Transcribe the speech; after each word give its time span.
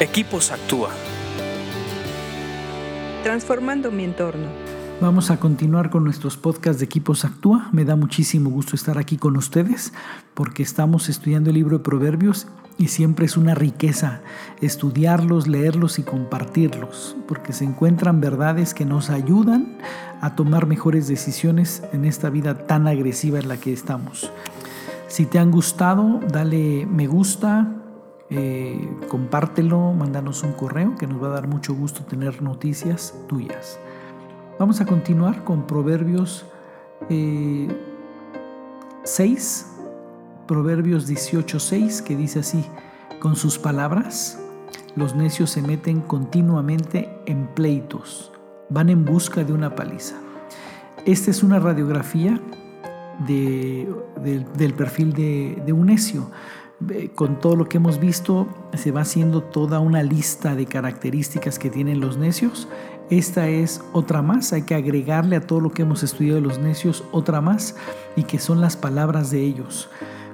Equipos 0.00 0.50
Actúa. 0.50 0.90
Transformando 3.22 3.92
mi 3.92 4.02
entorno. 4.02 4.48
Vamos 5.00 5.30
a 5.30 5.38
continuar 5.38 5.88
con 5.88 6.02
nuestros 6.02 6.36
podcasts 6.36 6.80
de 6.80 6.86
Equipos 6.86 7.24
Actúa. 7.24 7.68
Me 7.70 7.84
da 7.84 7.94
muchísimo 7.94 8.50
gusto 8.50 8.74
estar 8.74 8.98
aquí 8.98 9.16
con 9.18 9.36
ustedes 9.36 9.92
porque 10.34 10.64
estamos 10.64 11.08
estudiando 11.08 11.50
el 11.50 11.54
libro 11.54 11.78
de 11.78 11.84
Proverbios 11.84 12.48
y 12.76 12.88
siempre 12.88 13.26
es 13.26 13.36
una 13.36 13.54
riqueza 13.54 14.22
estudiarlos, 14.60 15.46
leerlos 15.46 16.00
y 16.00 16.02
compartirlos, 16.02 17.16
porque 17.28 17.52
se 17.52 17.64
encuentran 17.64 18.20
verdades 18.20 18.74
que 18.74 18.84
nos 18.84 19.10
ayudan 19.10 19.78
a 20.20 20.34
tomar 20.34 20.66
mejores 20.66 21.06
decisiones 21.06 21.84
en 21.92 22.04
esta 22.04 22.30
vida 22.30 22.66
tan 22.66 22.88
agresiva 22.88 23.38
en 23.38 23.46
la 23.46 23.58
que 23.58 23.72
estamos. 23.72 24.28
Si 25.06 25.24
te 25.24 25.38
han 25.38 25.52
gustado, 25.52 26.18
dale 26.32 26.84
me 26.84 27.06
gusta, 27.06 27.83
eh, 28.30 28.88
compártelo, 29.08 29.92
mándanos 29.92 30.42
un 30.42 30.52
correo 30.52 30.96
que 30.96 31.06
nos 31.06 31.22
va 31.22 31.28
a 31.28 31.32
dar 31.32 31.46
mucho 31.46 31.74
gusto 31.74 32.04
tener 32.04 32.40
noticias 32.40 33.14
tuyas. 33.28 33.78
Vamos 34.58 34.80
a 34.80 34.86
continuar 34.86 35.44
con 35.44 35.66
Proverbios 35.66 36.46
6, 37.08 37.10
eh, 37.10 37.68
Proverbios 40.46 41.06
18:6, 41.06 42.02
que 42.02 42.16
dice 42.16 42.38
así, 42.38 42.64
con 43.20 43.36
sus 43.36 43.58
palabras 43.58 44.40
los 44.96 45.14
necios 45.14 45.50
se 45.50 45.60
meten 45.60 46.00
continuamente 46.00 47.10
en 47.26 47.46
pleitos, 47.48 48.32
van 48.70 48.88
en 48.88 49.04
busca 49.04 49.44
de 49.44 49.52
una 49.52 49.74
paliza. 49.74 50.16
Esta 51.04 51.30
es 51.30 51.42
una 51.42 51.58
radiografía 51.58 52.40
del 53.26 54.74
perfil 54.76 55.12
de 55.12 55.72
un 55.72 55.86
necio 55.86 56.30
con 57.14 57.38
todo 57.40 57.56
lo 57.56 57.68
que 57.68 57.78
hemos 57.78 57.98
visto, 57.98 58.46
se 58.74 58.90
va 58.90 59.02
haciendo 59.02 59.42
toda 59.42 59.80
una 59.80 60.02
lista 60.02 60.54
de 60.54 60.66
características 60.66 61.58
que 61.58 61.70
tienen 61.70 62.00
los 62.00 62.18
necios. 62.18 62.68
Esta 63.10 63.48
es 63.48 63.82
otra 63.92 64.22
más, 64.22 64.52
hay 64.52 64.62
que 64.62 64.74
agregarle 64.74 65.36
a 65.36 65.40
todo 65.40 65.60
lo 65.60 65.70
que 65.70 65.82
hemos 65.82 66.02
estudiado 66.02 66.36
de 66.36 66.46
los 66.46 66.58
necios 66.58 67.04
otra 67.12 67.40
más 67.40 67.76
y 68.16 68.24
que 68.24 68.38
son 68.38 68.60
las 68.60 68.76
palabras 68.76 69.30
de 69.30 69.42
ellos. 69.42 69.88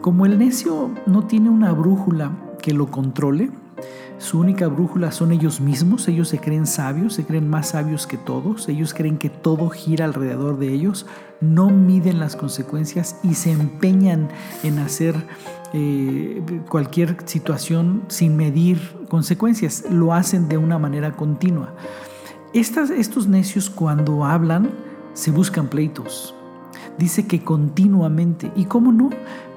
Como 0.00 0.26
el 0.26 0.38
necio 0.38 0.90
no 1.06 1.26
tiene 1.26 1.48
una 1.48 1.72
brújula 1.72 2.32
que 2.60 2.72
lo 2.74 2.90
controle, 2.90 3.50
su 4.18 4.40
única 4.40 4.66
brújula 4.66 5.12
son 5.12 5.30
ellos 5.30 5.60
mismos, 5.60 6.08
ellos 6.08 6.28
se 6.28 6.38
creen 6.38 6.66
sabios, 6.66 7.14
se 7.14 7.24
creen 7.26 7.50
más 7.50 7.70
sabios 7.70 8.06
que 8.06 8.16
todos, 8.16 8.68
ellos 8.68 8.94
creen 8.94 9.18
que 9.18 9.28
todo 9.28 9.68
gira 9.68 10.06
alrededor 10.06 10.58
de 10.58 10.72
ellos, 10.72 11.06
no 11.40 11.68
miden 11.68 12.18
las 12.18 12.34
consecuencias 12.34 13.16
y 13.22 13.34
se 13.34 13.52
empeñan 13.52 14.28
en 14.62 14.78
hacer 14.78 15.14
eh, 15.78 16.42
cualquier 16.70 17.18
situación 17.26 18.02
sin 18.08 18.34
medir 18.34 18.80
consecuencias, 19.10 19.84
lo 19.90 20.14
hacen 20.14 20.48
de 20.48 20.56
una 20.56 20.78
manera 20.78 21.12
continua. 21.12 21.74
Estos 22.54 23.28
necios 23.28 23.68
cuando 23.68 24.24
hablan 24.24 24.70
se 25.12 25.30
buscan 25.30 25.68
pleitos. 25.68 26.34
Dice 26.96 27.26
que 27.26 27.44
continuamente, 27.44 28.50
¿y 28.56 28.64
cómo 28.64 28.90
no? 28.90 29.10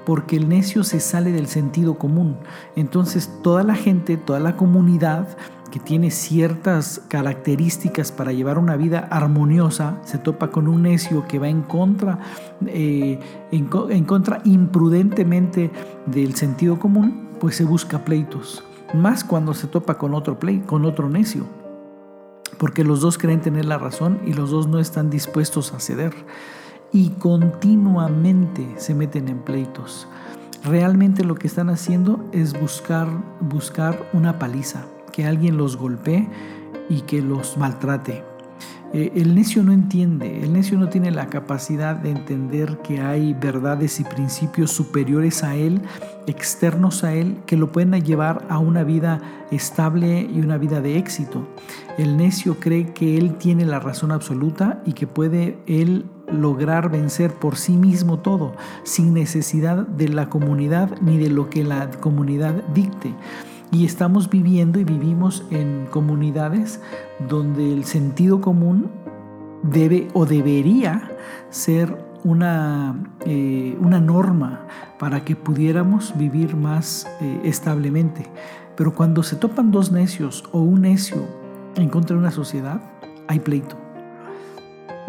porque 0.05 0.37
el 0.37 0.49
necio 0.49 0.83
se 0.83 0.99
sale 0.99 1.31
del 1.31 1.45
sentido 1.45 1.99
común. 1.99 2.37
Entonces 2.75 3.29
toda 3.43 3.63
la 3.63 3.75
gente, 3.75 4.17
toda 4.17 4.39
la 4.39 4.57
comunidad 4.57 5.37
que 5.69 5.79
tiene 5.79 6.11
ciertas 6.11 7.01
características 7.07 8.11
para 8.11 8.31
llevar 8.31 8.57
una 8.57 8.75
vida 8.75 9.07
armoniosa, 9.09 9.99
se 10.03 10.17
topa 10.17 10.49
con 10.49 10.67
un 10.67 10.83
necio 10.83 11.27
que 11.27 11.39
va 11.39 11.47
en 11.47 11.61
contra, 11.61 12.19
eh, 12.65 13.19
en, 13.51 14.05
contra 14.05 14.41
imprudentemente 14.45 15.71
del 16.05 16.35
sentido 16.35 16.79
común, 16.79 17.29
pues 17.39 17.55
se 17.55 17.65
busca 17.65 18.05
pleitos. 18.05 18.63
Más 18.93 19.23
cuando 19.23 19.53
se 19.53 19.67
topa 19.67 19.97
con 19.97 20.13
otro, 20.13 20.39
play, 20.39 20.59
con 20.59 20.85
otro 20.85 21.09
necio, 21.09 21.45
porque 22.57 22.83
los 22.83 23.01
dos 23.01 23.17
creen 23.17 23.41
tener 23.41 23.65
la 23.65 23.77
razón 23.77 24.19
y 24.25 24.33
los 24.33 24.49
dos 24.49 24.67
no 24.67 24.79
están 24.79 25.09
dispuestos 25.09 25.73
a 25.73 25.79
ceder 25.79 26.13
y 26.91 27.09
continuamente 27.11 28.75
se 28.77 28.95
meten 28.95 29.27
en 29.27 29.39
pleitos. 29.39 30.07
Realmente 30.63 31.23
lo 31.23 31.35
que 31.35 31.47
están 31.47 31.69
haciendo 31.69 32.25
es 32.33 32.59
buscar, 32.59 33.07
buscar 33.39 34.09
una 34.11 34.39
paliza, 34.39 34.85
que 35.11 35.25
alguien 35.25 35.57
los 35.57 35.77
golpee 35.77 36.27
y 36.89 37.01
que 37.01 37.21
los 37.21 37.57
maltrate. 37.57 38.23
Eh, 38.91 39.11
el 39.15 39.35
necio 39.35 39.61
no 39.61 39.71
entiende, 39.71 40.41
el 40.41 40.51
necio 40.51 40.75
no 40.79 40.89
tiene 40.89 41.11
la 41.11 41.27
capacidad 41.27 41.95
de 41.95 42.09
entender 42.09 42.79
que 42.79 42.99
hay 42.99 43.35
verdades 43.35 43.99
y 43.99 44.03
principios 44.03 44.71
superiores 44.71 45.43
a 45.43 45.55
él, 45.55 45.83
externos 46.25 47.03
a 47.03 47.13
él, 47.13 47.37
que 47.45 47.55
lo 47.55 47.71
pueden 47.71 47.91
llevar 48.03 48.47
a 48.49 48.57
una 48.57 48.83
vida 48.83 49.21
estable 49.51 50.21
y 50.21 50.39
una 50.39 50.57
vida 50.57 50.81
de 50.81 50.97
éxito. 50.97 51.47
El 51.99 52.17
necio 52.17 52.59
cree 52.59 52.91
que 52.93 53.19
él 53.19 53.35
tiene 53.35 53.63
la 53.65 53.79
razón 53.79 54.11
absoluta 54.11 54.81
y 54.87 54.93
que 54.93 55.05
puede 55.05 55.59
él 55.67 56.05
lograr 56.31 56.89
vencer 56.89 57.33
por 57.33 57.57
sí 57.57 57.73
mismo 57.73 58.19
todo, 58.19 58.55
sin 58.83 59.13
necesidad 59.13 59.85
de 59.85 60.09
la 60.09 60.29
comunidad 60.29 60.99
ni 60.99 61.19
de 61.19 61.29
lo 61.29 61.51
que 61.51 61.63
la 61.63 61.91
comunidad 61.91 62.63
dicte. 62.73 63.13
Y 63.71 63.85
estamos 63.85 64.29
viviendo 64.29 64.79
y 64.79 64.83
vivimos 64.83 65.45
en 65.51 65.87
comunidades 65.91 66.81
donde 67.27 67.71
el 67.71 67.85
sentido 67.85 68.41
común 68.41 68.89
debe 69.63 70.07
o 70.13 70.25
debería 70.25 71.11
ser 71.49 71.95
una, 72.23 72.95
eh, 73.25 73.77
una 73.79 73.99
norma 73.99 74.65
para 74.97 75.23
que 75.23 75.35
pudiéramos 75.35 76.17
vivir 76.17 76.55
más 76.55 77.07
eh, 77.21 77.41
establemente. 77.43 78.25
Pero 78.75 78.93
cuando 78.93 79.23
se 79.23 79.35
topan 79.35 79.71
dos 79.71 79.91
necios 79.91 80.43
o 80.51 80.61
un 80.61 80.81
necio 80.81 81.25
en 81.75 81.89
contra 81.89 82.15
de 82.15 82.21
una 82.21 82.31
sociedad, 82.31 82.81
hay 83.27 83.39
pleito. 83.39 83.77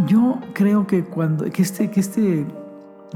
Yo 0.06 0.38
creo 0.54 0.86
que, 0.86 1.04
cuando, 1.04 1.44
que, 1.50 1.62
este, 1.62 1.90
que 1.90 2.00
este 2.00 2.46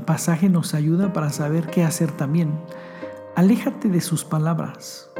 pasaje 0.06 0.49
nos 0.49 0.75
ayuda 0.75 1.12
para 1.12 1.31
saber 1.31 1.66
qué 1.66 1.84
hacer 1.84 2.12
también. 2.12 2.50
Aléjate 3.37 3.88
de 3.88 4.00
sus 4.00 4.25
palabras. 4.25 5.11